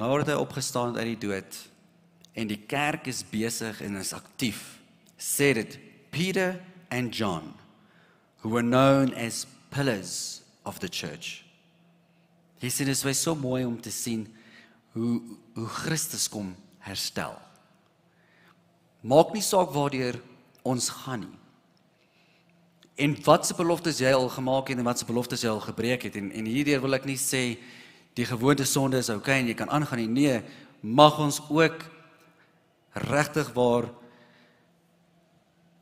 [0.00, 1.58] Nadat hy opgestaan het uit die dood
[2.38, 4.80] en die kerk is besig en is aktief,
[5.18, 5.76] sê dit
[6.14, 6.56] Peter
[6.90, 7.52] and John
[8.40, 11.44] who were known as pillars of the church.
[12.60, 14.26] Hier sien dit so mooi om te sien
[14.92, 15.20] hoe
[15.54, 17.36] hoe Christus kom herstel.
[19.00, 20.18] Maak nie saak waardeur
[20.66, 21.36] ons gaan nie.
[23.00, 26.28] En watse beloftes jy al gemaak het en watse beloftes jy al gebreek het en
[26.36, 27.56] en hierdeur wil ek nie sê
[28.18, 30.10] die gewoonte sonde is okay en jy kan aangaan nie.
[30.12, 30.42] Nee,
[30.82, 31.86] mag ons ook
[33.08, 33.88] regtig waar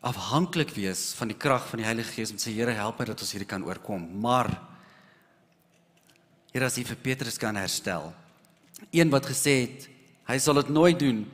[0.07, 3.25] afhanklik wees van die krag van die Heilige Gees om sê Here help my dat
[3.25, 4.05] ons hierdie kan oorkom.
[4.23, 4.53] Maar
[6.53, 8.13] Here as jy vir Petrus kan herstel.
[8.95, 9.89] Een wat gesê het
[10.29, 11.25] hy sal dit nooit doen.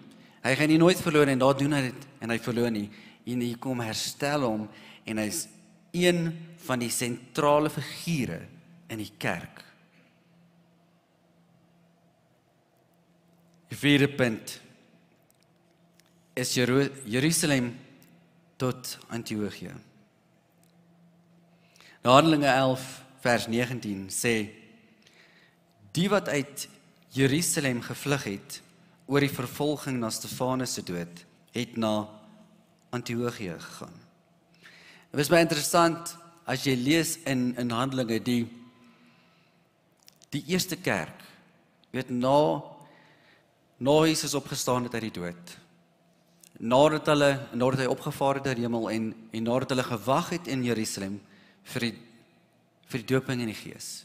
[0.44, 2.88] Hy gaan nie nooit verloor en daar doen hy dit en hy verloor nie.
[3.24, 4.66] En hier kom herstel hom
[5.08, 5.46] en hy's
[5.94, 6.26] een
[6.66, 8.42] van die sentrale figure
[8.92, 9.62] in die kerk.
[13.72, 14.58] Die vierde punt
[16.36, 17.72] is Jerusalem
[18.60, 19.72] tot Antiochië.
[22.04, 22.84] Handelinge 11
[23.24, 24.34] vers 19 sê
[25.96, 26.68] die wat uit
[27.16, 28.60] Jerusalem gevlug het
[29.06, 32.08] oor die vervolging na Stefanus se dood het na
[32.94, 33.96] Antiochië gegaan.
[35.10, 38.44] Dit was baie interessant as jy lees in in Handelinge die
[40.34, 41.22] die eerste kerk
[41.94, 42.62] weet na
[43.78, 45.58] na Jesus opgestaan het uit die dood
[46.58, 50.50] nadat hulle nadat hy opgevaar het na die hemel en en nadat hulle gewag het
[50.50, 51.20] in Jerusalem
[51.74, 51.94] vir die
[52.92, 54.04] vir die dooping in die Gees.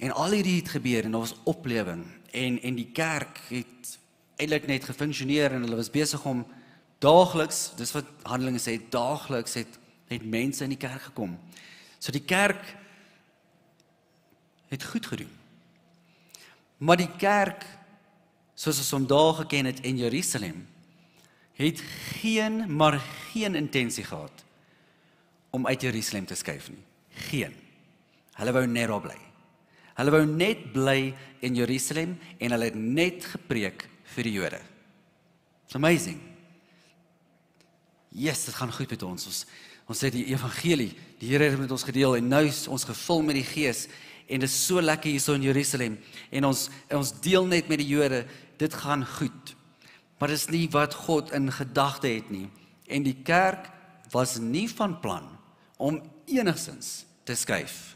[0.00, 3.98] En al hierdie het gebeur en daar was oplewing en en die kerk het
[4.36, 6.44] eintlik net gefunksioneer en hulle was besig om
[6.98, 11.32] daagliks, dis wat Handelinge sê, daagliks het het mense in die kerk gekom.
[11.98, 12.62] So die kerk
[14.70, 15.32] het goed gedoen.
[16.78, 17.64] Maar die kerk
[18.54, 20.62] soos ons hom daar geken het in Jerusalem
[21.56, 21.80] het
[22.20, 23.00] geen maar
[23.32, 24.44] geen intensie gehad
[25.50, 26.82] om uit Jerusalem te skuif nie.
[27.28, 27.54] Geen.
[28.36, 29.16] Hulle wou net daar bly.
[29.96, 34.58] Hulle wou net bly in Jerusalem en hulle het net gepreek vir die Jode.
[35.66, 36.18] It's amazing.
[38.12, 39.26] Yes, dit gaan goed met ons.
[39.28, 39.46] Ons
[39.86, 43.20] ons het die evangelie, die Here het met ons gedeel en nou is ons gevul
[43.22, 43.84] met die Gees
[44.26, 45.94] en dit is so lekker hier so in Jerusalem
[46.34, 48.24] en ons ons deel net met die Jode.
[48.58, 49.54] Dit gaan goed.
[50.18, 52.48] Maar dis nie wat God in gedagte het nie.
[52.88, 53.70] En die kerk
[54.10, 55.28] was nie van plan
[55.76, 57.95] om enigsins te skuif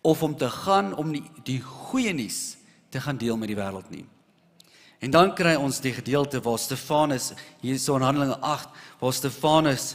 [0.00, 2.56] of om te gaan om die, die goeie nuus
[2.90, 4.04] te gaan deel met die wêreld nie.
[5.00, 7.30] En dan kry ons die gedeelte waar Stefanus
[7.62, 8.68] hier so in Handelinge 8
[9.00, 9.94] waar Stefanus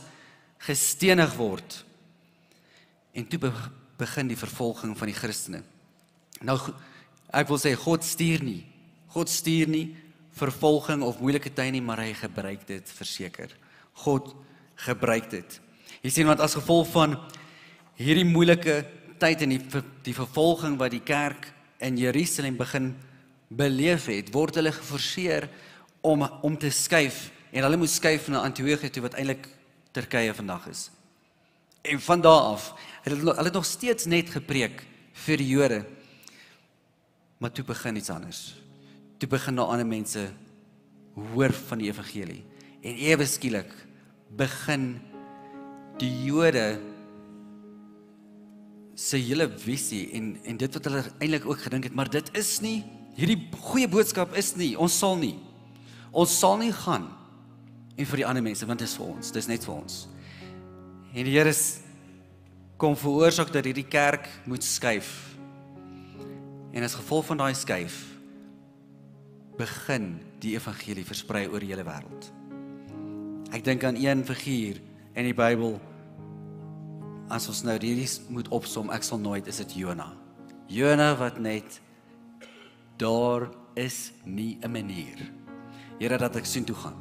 [0.66, 1.84] gestenig word.
[3.14, 3.52] En toe
[3.98, 5.62] begin die vervolging van die Christene.
[6.42, 6.58] Nou
[7.36, 8.64] ek wil sê God stuur nie.
[9.14, 9.86] God stuur nie
[10.36, 13.54] vervolging of moeilike tye nie, maar hy gebruik dit verseker.
[14.04, 14.34] God
[14.88, 15.60] gebruik dit.
[16.04, 17.16] Jy sien want as gevolg van
[17.96, 18.82] hierdie moeilike
[19.20, 21.52] tyd en die die vervolging wat die kerk
[21.84, 22.94] in Jerusalem begin
[23.48, 25.50] beleef het, word hulle geforseer
[26.02, 29.48] om om te skuif en hulle moet skuif na Antiochië toe wat eintlik
[29.96, 30.90] Turkye vandag is.
[31.86, 32.74] En van daardie af
[33.06, 34.84] het hulle hulle nog steeds net gepreek
[35.26, 35.86] vir die Jode.
[37.38, 38.56] Maar toe begin iets anders
[39.18, 40.28] toe begin daar ander mense
[41.16, 42.44] hoor van die evangelie
[42.84, 43.72] en ewe skielik
[44.36, 44.98] begin
[46.02, 46.80] die Jode
[48.96, 52.58] se hele visie en en dit wat hulle eintlik ook gedink het maar dit is
[52.64, 52.80] nie
[53.16, 53.38] hierdie
[53.70, 55.36] goeie boodskap is nie ons sal nie.
[56.16, 57.10] Ons sal nie gaan
[57.96, 60.06] en vir die ander mense want dit is vir ons dis net vir ons.
[61.16, 61.54] En die Here
[62.78, 65.12] kom veroorsaak dat hierdie kerk moet skuif.
[66.76, 68.02] En as gevolg van daai skuif
[69.56, 72.32] begin die evangelie versprei oor die hele wêreld.
[73.56, 74.82] Ek dink aan een figuur
[75.16, 75.78] in die Bybel
[77.30, 80.12] as ons nou hierdie moet opsom, ek sal nooit is dit Jona.
[80.70, 81.80] Jona wat net
[82.98, 85.18] daar is nie 'n manier.
[86.00, 86.96] Here dat ek sien toe gaan.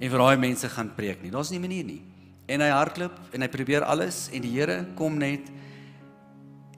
[0.00, 1.30] En vir daai mense gaan preek nie.
[1.30, 2.02] Daar's nie 'n manier nie.
[2.48, 5.50] En hy hardloop en hy probeer alles en die Here kom net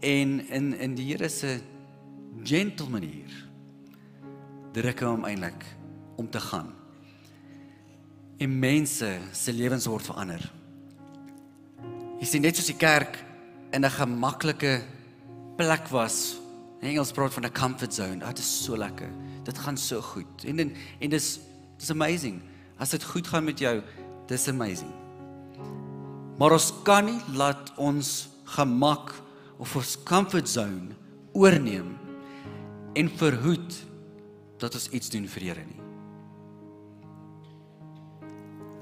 [0.01, 1.61] en in in die Here se
[2.45, 3.31] gentle manier
[4.73, 5.65] druk hom eintlik
[6.17, 6.73] om te gaan.
[8.39, 10.62] En mense se lewens word verander.
[12.23, 13.17] Jy sien net soos die kerk
[13.75, 14.85] in 'n gemaklike
[15.59, 16.39] plek was.
[16.81, 18.25] In Engels praat van 'n comfort zone.
[18.25, 19.11] Dit is so lekker.
[19.43, 20.45] Dit gaan so goed.
[20.45, 21.41] En en, en dis
[21.79, 22.41] dis amazing.
[22.79, 23.83] As dit goed gaan met jou,
[24.29, 24.93] dis amazing.
[26.39, 29.15] Maar ons kan nie laat ons gemak
[29.59, 30.95] of ons comfort zone
[31.33, 31.99] oorneem
[32.95, 33.75] en verhoed
[34.59, 35.81] dat ons iets doen vir Here nie.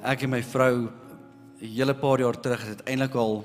[0.03, 0.91] Ek en my vrou
[1.61, 3.45] 'n hele paar jaar terug het eintlik al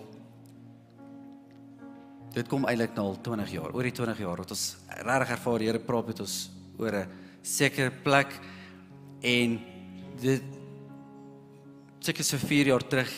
[2.36, 5.60] dit kom eintlik nou al 20 jaar, oor die 20 jaar wat ons regtig ervaar
[5.60, 7.10] die Here praat met ons oor 'n
[7.41, 8.39] sekere plek
[9.21, 9.60] en
[10.21, 10.43] dit
[11.99, 13.12] seker so 4 jaar terug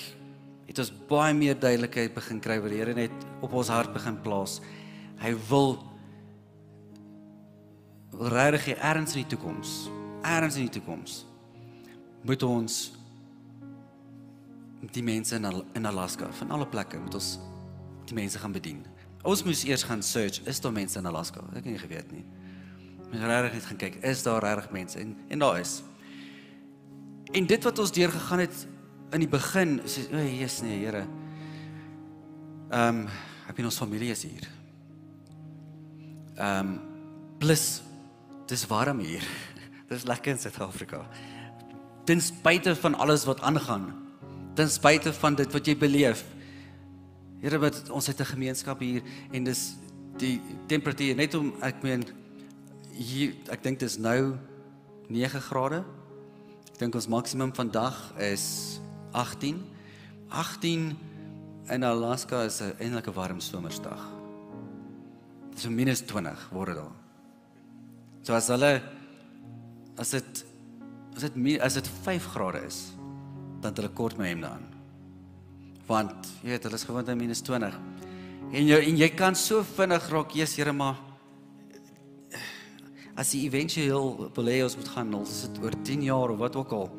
[0.67, 4.17] het ons baie meer duidelikheid begin kry wat die Here net op ons hart begin
[4.21, 4.61] plaas.
[5.19, 5.77] Hy wil
[8.11, 9.89] wil regtig erns in die toekoms.
[10.23, 11.25] Erns in die toekoms.
[12.23, 12.96] Moet ons
[14.81, 17.37] die mense in Al in Alaska van alle plekke moet ons
[18.07, 18.83] die mense gaan bedien.
[19.27, 21.41] Ons moes eers gaan search, is daar mense in Alaska?
[21.51, 22.23] Ek het nie geweet nie.
[23.07, 25.81] Ons regtig net gaan kyk, is daar regtig mense en en daar is.
[27.35, 28.67] En dit wat ons deur gegaan het
[29.11, 31.05] in die begin, sê o, oh, Jesus nee, Here.
[32.69, 33.03] Ehm, um,
[33.47, 34.47] ek het ons familie is hier.
[36.35, 36.79] Ehm, um,
[37.39, 37.81] plus
[38.47, 39.23] dis warm hier.
[39.91, 41.05] dis lekker in Suid-Afrika.
[42.07, 43.91] Ten spyte van alles wat aangaan,
[44.57, 46.23] ten spyte van dit wat jy beleef.
[47.41, 49.75] Here, wat ons het 'n gemeenskap hier en dis
[50.17, 52.03] die temperatuur net om ek meen
[52.91, 54.37] hier ek dink dit is nou
[55.09, 55.83] 9 grade.
[56.73, 58.79] Ek dink ons maksimum vandag is
[59.11, 59.61] 18.
[60.29, 60.97] 18
[61.69, 64.01] in Alaska is 'n eintlik 'n warm somersdag.
[65.49, 66.91] Dit is so minus 20 word dit al.
[68.23, 68.81] So as hulle
[69.97, 70.45] as dit
[71.15, 72.96] as dit as dit 5 grade is,
[73.61, 74.65] dan hulle kort my hemde aan.
[75.87, 77.75] Want jy weet, hulle is gewoond aan minus 20.
[78.51, 80.99] En jy en jy kan so vinnig raak, Jesus Here, maar
[83.17, 86.55] as jy éventueel wil hê ons moet gaan, ons sit oor 10 jaar of wat
[86.59, 86.89] ook al.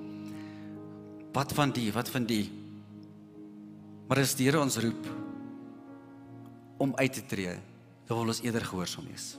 [1.37, 2.49] Wat van die, wat van die?
[4.09, 5.09] Maar as die Here ons roep
[6.83, 7.55] om uit te tree,
[8.09, 9.37] dan wil ons eerder gehoorsaam wees.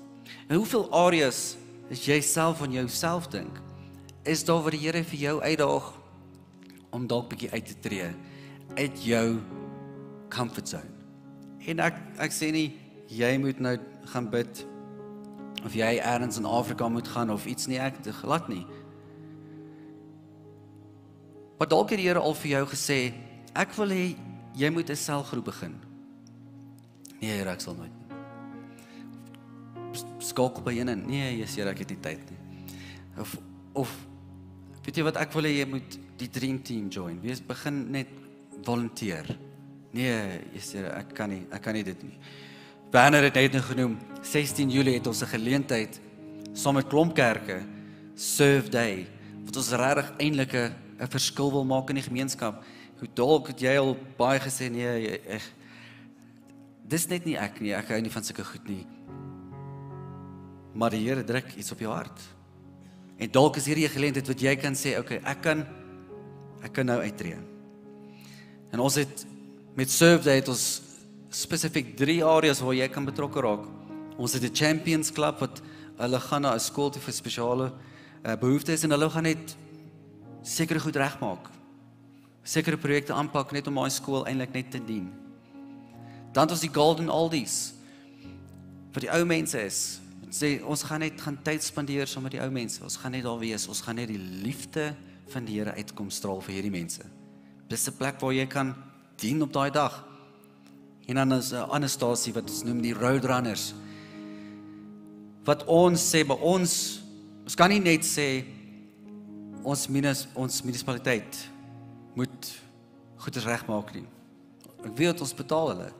[0.47, 1.57] En hoeveel areas
[1.89, 3.61] is jy self van jouself dink?
[4.23, 5.93] Is daar waar die Here vir jou uitdaag
[6.95, 8.09] om dalk bietjie uit te tree
[8.77, 9.39] uit jou
[10.29, 10.91] comfort zone?
[11.67, 12.67] En ek ek sê nie
[13.09, 13.77] jy moet nou
[14.13, 14.65] gaan bid
[15.65, 18.65] of jy eers in Afrika moet gaan of iets nie ek glad nie.
[21.59, 22.99] Maar dalk het die Here al vir jou gesê,
[23.51, 24.15] ek wil hê
[24.55, 25.75] jy moet 'n selgroep begin.
[27.19, 27.91] Nee, Here, ek sal nooit.
[30.19, 32.39] Skok by een en nee, Jesus, Here, ek het nie tyd nie.
[33.19, 33.37] Of
[33.73, 33.91] of
[34.89, 37.19] weet jy wat ek wil hê jy moet die dream team join.
[37.21, 38.09] Wees begin net
[38.65, 39.27] volunteer.
[39.93, 42.15] Nee, Jesus, Here, ek kan nie, ek kan nie dit nie.
[42.89, 45.99] Banner het net genoem 16 Julie het ons 'n geleentheid
[46.53, 47.61] saam met Klompkerke
[48.15, 49.05] Serve Day
[49.45, 52.63] wat ons regtig eintlik 'n verskil wil maak in die gemeenskap.
[52.97, 55.41] Hoe dalk het jy al baie gesê nee, ek
[56.87, 58.87] dis net nie ek nie, ek hou nie van sulke goed nie.
[60.73, 62.38] Maar die Here druk iets op jou hart.
[63.19, 65.67] En dalk is hierdie 'n geleentheid wat jy kan sê, okay, ek kan
[66.63, 67.39] ek kan nou uittreë.
[68.71, 69.25] En ons het
[69.75, 70.81] met Serve Day het ons
[71.29, 73.65] spesifiek drie areas waar jy kan betrokke raak.
[74.17, 75.61] Ons het 'n Champions Club wat
[75.97, 77.73] hulle gaan na 'n skool toe vir spesiale
[78.25, 79.55] uh, behoeftes en hulle gaan net
[80.43, 81.49] sekere goed regmaak.
[82.43, 85.11] Sekere projekte aanpak net om daai skool eintlik net te dien.
[86.33, 87.73] Dan het ons die Golden Oldies
[88.93, 89.99] vir die ou mense is.
[90.29, 92.83] Sê ons gaan net gaan tyd spandeer saam met die ou mense.
[92.85, 93.65] Ons gaan net daar wees.
[93.67, 94.91] Ons gaan net die liefde
[95.33, 97.01] van die Here uitkom straal vir hierdie mense.
[97.69, 98.75] Dis 'n plek waar jy kan
[99.17, 100.05] dien op daai dag.
[101.07, 103.73] En dan is 'n ander stasie wat ons noem die Roadrunners.
[105.45, 107.01] Wat ons sê by ons
[107.43, 108.45] ons kan nie net sê
[109.63, 111.49] ons minus ons munisipaliteit
[112.15, 112.61] moet
[113.17, 114.05] goeie regmaak nie.
[114.85, 115.91] Ek weet ons betaal hulle.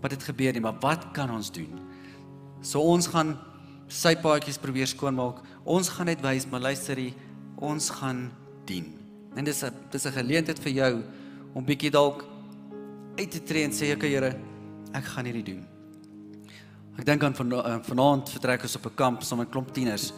[0.00, 1.80] Wat dit gebeur nie, maar wat kan ons doen?
[2.62, 3.36] So ons gaan
[3.88, 5.42] sy paadjies probeer skoonmaak.
[5.64, 7.14] Ons gaan net wys, maar luister hier,
[7.56, 8.30] ons gaan
[8.66, 8.92] dien.
[9.36, 11.02] En dis 'n dis 'n geleentheid vir jou
[11.54, 12.24] om bietjie dalk
[13.18, 14.36] uit te tree en sê ek Here,
[14.92, 15.66] ek gaan hierdie doen.
[16.98, 20.12] Ek dink aan van vanaand vertrek ons op 'n kamp saam met 'n klomp tieners.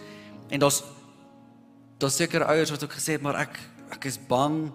[0.50, 0.82] En daar's
[1.98, 3.58] daar's seker ouers wat ook gesê het maar ek
[3.90, 4.70] ek is bang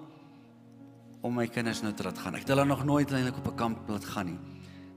[1.21, 2.33] om my kinders nou te laat gaan.
[2.33, 4.39] Ek het hulle nog nooit eintlik op 'n kamp laat gaan nie.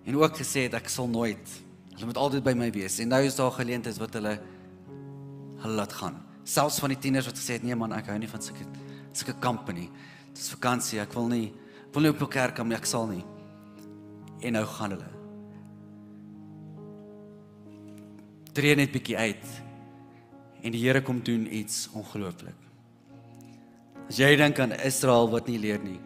[0.05, 1.64] En ook gesê het ek sal nooit
[1.95, 2.99] hulle moet altyd by my wees.
[3.01, 4.39] En nou is daar geleenthede wat hulle
[5.65, 6.23] hulle laat gaan.
[6.45, 8.67] Selfs van die tieners wat gesê het nee man, ek hou nie van sulke
[9.15, 9.91] sulke kampe nie.
[10.35, 11.53] Dis vakansie, ek wil nie
[11.95, 13.25] wil nie op 'n kerk kom nie, ek sal nie
[14.45, 15.11] en nou gaan hulle.
[18.55, 19.47] Tree net bietjie uit.
[20.65, 22.57] En die Here kom doen iets ongelooflik.
[24.09, 25.99] As jy dink aan Israel wat nie leer nie.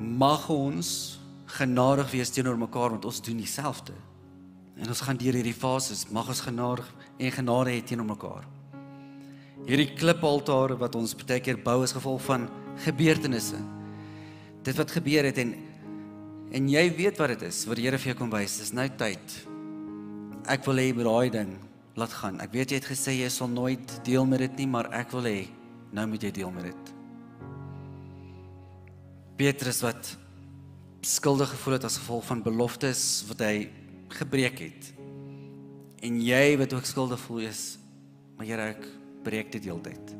[0.00, 1.20] Mag ons
[1.60, 3.94] genadig wees teenoor mekaar want ons doen dieselfde.
[4.80, 6.86] En ons gaan deur hierdie fases, mag ons genadig
[7.18, 8.46] en genade hê teenoor mekaar.
[9.68, 12.48] Hierdie klipaltare wat ons baie keer bou as gevolg van
[12.86, 13.60] gebeurtenisse.
[14.64, 15.52] Dit wat gebeur het en
[16.50, 18.56] En jy weet wat dit is, wat die Here vir jou kom wys.
[18.58, 19.34] Dis nou tyd.
[20.50, 21.52] Ek wil hê jy moet daai ding
[22.00, 22.40] laat gaan.
[22.42, 25.28] Ek weet jy het gesê jy sal nooit deel met dit nie, maar ek wil
[25.30, 25.38] hê
[25.94, 26.90] nou moet jy deel met dit.
[29.38, 30.10] Petrus wat
[31.06, 33.54] skuldig gevoel het as gevolg van beloftes wat hy
[34.14, 34.92] gebreek het.
[36.00, 37.78] En jy wat ook skuldig voel is,
[38.36, 38.86] maar Here ek
[39.24, 40.14] breek dit heeltyd.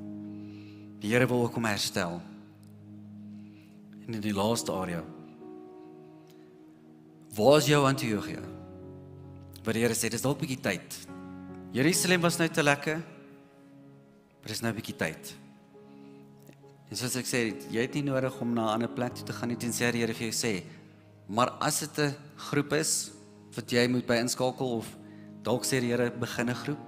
[1.00, 2.20] Die Here wil ook kom herstel.
[4.06, 5.00] En in die laaste area.
[7.34, 8.42] Waar is jou Antiochia?
[9.64, 10.98] Wat die Here sê, dis dalk 'n bietjie tyd.
[11.72, 12.98] Jerusalem was nou te lekker.
[14.40, 15.34] Maar dis nou 'n bietjie tyd.
[16.90, 19.32] En soos ek sê, jy het nie nodig om na 'n ander plek toe te
[19.32, 20.64] gaan nie tensy die Here vir jou sê.
[21.28, 23.10] Maar as dit 'n groep is
[23.54, 24.88] wat jy moet by inskakel of
[25.46, 26.86] dalk sê die Here begin 'n groep,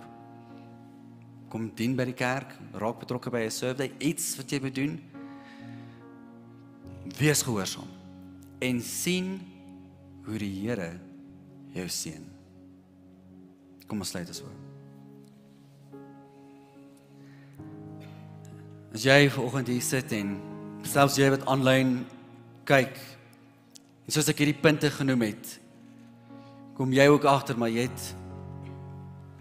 [1.51, 5.01] kom dien by die kerk, raak betrokke by 'n serve, iets wat jy moet doen.
[7.18, 7.88] Wees gehoorsaam
[8.61, 9.40] en sien
[10.25, 11.01] hoe die Here
[11.75, 12.25] jou seën.
[13.87, 14.44] Kom ons sluit so.
[18.92, 20.37] As jy vanoggend hier sit en
[20.85, 22.05] selfs jy wat aanlyn
[22.68, 22.98] kyk
[24.07, 25.62] en soos ek hierdie punte genoem het,
[26.82, 28.04] kom jy ook agter maar jy het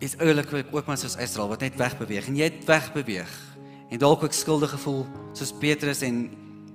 [0.06, 3.32] is oulik ook maar soos Israel wat net wegbeweeg en jy het wegbeweeg
[3.90, 6.28] en dalk ook skuldig gevoel soos Petrus en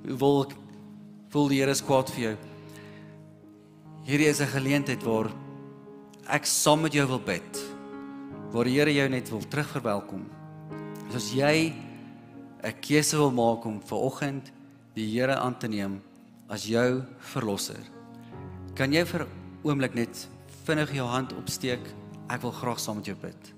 [0.02, 0.48] wil
[1.30, 2.34] voel die Here is kwaad vir jou.
[4.10, 5.30] Hierdie is 'n geleentheid waar
[6.26, 7.62] ek saam met jou wil bid.
[8.50, 10.26] Waar die Here jou net wil terugverwelkom.
[11.12, 11.74] Soos jy
[12.64, 14.50] 'n keuse wil maak om ver oggend
[14.94, 16.02] die Here aan te neem
[16.48, 17.82] as jou verlosser.
[18.74, 19.26] Kan jy vir
[19.62, 20.28] oomblik net
[20.66, 21.82] vinnig jou hand opsteek?
[22.32, 23.52] Ek wil graag saam met jou bid.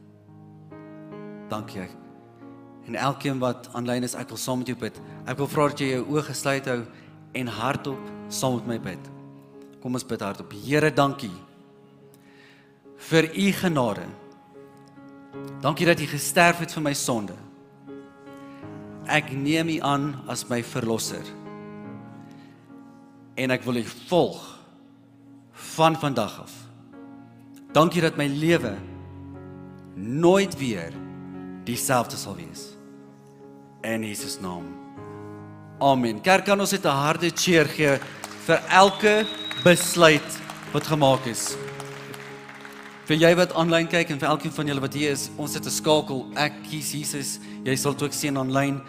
[1.49, 1.89] Dankie.
[2.89, 5.01] En elkeen wat aanlyn is, ek wil saam met jou bid.
[5.29, 6.83] Ek wil vra dat jy jou oë gesluit hou
[7.41, 9.11] en hardop saam met my bid.
[9.83, 10.53] Kom ons bid hardop.
[10.65, 11.35] Here, dankie
[13.09, 14.09] vir u genade.
[15.63, 17.37] Dankie dat u gesterf het vir my sonde
[19.09, 21.25] ek neem U aan as my verlosser.
[23.39, 24.41] En ek wil U volg
[25.75, 26.55] van vandag af.
[27.79, 28.73] Dankie dat my lewe
[29.95, 30.91] nooit weer
[31.63, 32.73] dieselfde sal wees.
[33.87, 34.65] In Jesus naam.
[35.79, 36.19] Amen.
[36.21, 38.01] Kerk kan ons net 'n harde cheer gee
[38.47, 39.27] vir elke
[39.63, 40.31] besluit
[40.73, 41.55] wat gemaak is.
[43.07, 45.65] Vir jy wat aanlyn kyk en vir elkeen van julle wat hier is, ons het
[45.65, 46.27] 'n skakel.
[46.35, 47.39] Ek kies Jesus.
[47.65, 48.81] Jy sal ook sien aanlyn.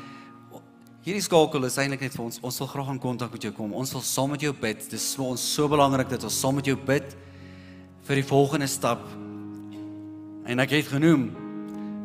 [1.05, 2.39] Hierdie skakel is eintlik net vir ons.
[2.41, 3.73] Ons wil graag in kontak met jou kom.
[3.73, 4.79] Ons wil saam met jou bid.
[4.79, 7.28] Dit is vir ons so belangrik dat ons saam met jou bid
[8.09, 9.03] vir die volgende stap.
[10.49, 11.27] En ek het genoem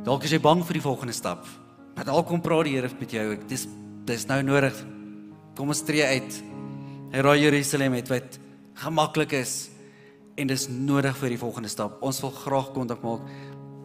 [0.04, 1.46] dalk is jy bang vir die volgende stap.
[1.96, 3.28] Maar dalk kom praat die Here met jou.
[3.48, 3.64] Dis
[4.04, 4.76] dis nou nodig.
[5.56, 6.36] Kom ons tree uit.
[7.14, 8.36] Hy raai Jerusalem het wat
[8.82, 9.70] gemaklik is
[10.36, 11.96] en dis nodig vir die volgende stap.
[12.04, 13.24] Ons wil graag kontak maak.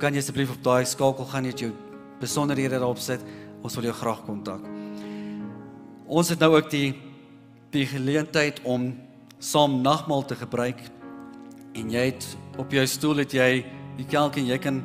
[0.02, 1.72] Kan jy asseblief op daai skakel gaan net jou
[2.20, 3.24] besonderhede daarop sit?
[3.64, 4.66] Ons wil jou graag kontak.
[6.10, 6.98] Ons het nou ook die
[7.72, 8.92] die geleentheid om
[9.40, 10.82] saam nagmaal te gebruik.
[11.74, 12.26] En jy het
[12.58, 13.66] op jou stoel het jy
[14.00, 14.82] die kelk en jy kan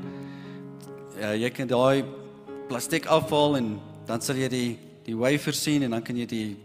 [1.19, 2.05] ja, jy kan daai
[2.69, 3.75] plastiek afval en
[4.09, 4.71] dan sal jy die
[5.05, 6.57] die wafer sien en dan kan jy die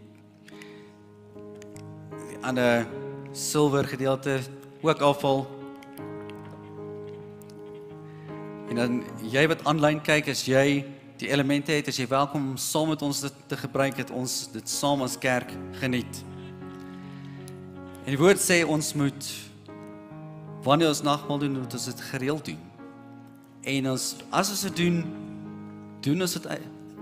[2.42, 2.86] ander
[3.36, 4.40] silwer gedeelte
[4.82, 5.44] ook afval.
[8.70, 10.86] En dan jy wat aanlyn kyk as jy
[11.20, 14.36] die elemente het, as jy welkom om saam met ons dit te gebruik het ons
[14.54, 15.52] dit saam as kerk
[15.82, 16.24] geniet.
[18.06, 19.32] En die woord sê ons moet
[20.64, 22.62] wanneer ons nagmaal doen, moet ons dit gereeld doen.
[23.62, 25.00] En ons as ons dit doen,
[26.06, 26.48] doen ons dit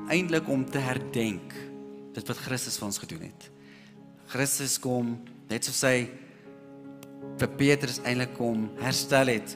[0.07, 1.55] eintlik om te herdenk
[2.15, 3.49] dit wat Christus vir ons gedoen het.
[4.31, 5.15] Christus kom
[5.51, 6.07] net soos hy
[7.37, 9.53] vir Petrus eintlik kom herstel het.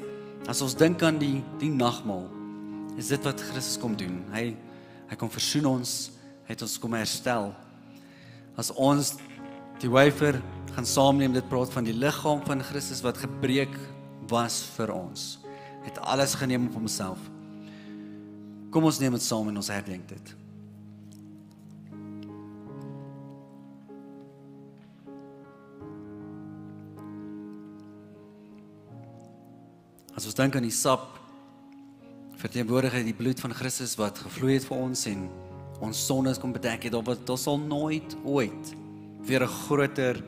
[0.49, 2.27] As ons dink aan die die nagmaal
[2.99, 4.21] is dit wat Christus kom doen.
[4.33, 4.51] Hy
[5.11, 5.91] hy kom versoen ons,
[6.47, 7.49] hy het ons kom herstel.
[8.55, 9.17] As ons
[9.81, 10.37] die wafer
[10.75, 13.73] gaan saamneem, dit praat van die liggaam van Christus wat gebreek
[14.31, 15.39] was vir ons.
[15.83, 17.19] Het alles geneem op homself.
[18.71, 20.35] Kom ons neem dit saam en ons herdenk dit.
[30.15, 31.17] As ons dink aan die sap
[32.41, 35.27] verteenwoordig die bloed van Christus wat gevloei het vir ons en
[35.81, 38.75] ons sondes kom bedek het, wat ons sal nooit ooit
[39.25, 40.21] weer 'n groter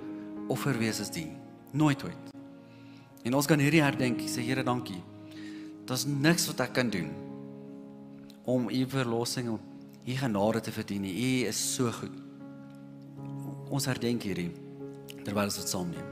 [0.52, 1.30] offer wees as die.
[1.72, 2.34] Nooit ooit.
[3.24, 5.00] En ons kan hierdie herdenk, sê Here, dankie.
[5.88, 7.12] Daar's niks wat ek kan doen
[8.48, 9.60] om u verlossing en
[10.04, 11.06] u genade te verdien.
[11.06, 12.16] U is so goed.
[13.72, 14.52] Ons herdenk hierdie
[15.24, 16.10] terwyl ons dit saam neem.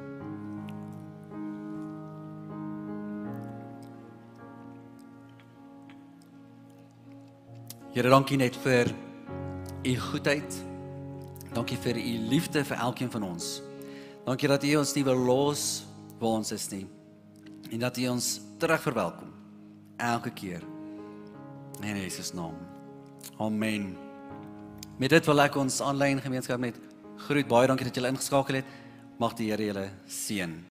[7.92, 8.94] Here, dankie net vir
[9.84, 10.62] u goedheid.
[11.52, 13.58] Dankie vir u liefde vir elkeen van ons.
[14.26, 15.64] Dankie dat u ons nie wil los
[16.20, 16.86] waar ons is nie.
[17.72, 18.28] En dat u ons
[18.62, 19.32] terug verwelkom
[19.98, 20.62] elke keer.
[21.82, 22.58] In Jesus naam.
[23.38, 23.96] Amen.
[24.98, 26.78] Met dit wil ek ons aanlyn gemeenskap met
[27.26, 27.48] groet.
[27.50, 28.76] Baie dankie dat julle ingeskakel het.
[29.22, 30.54] Mag die Here julle seën.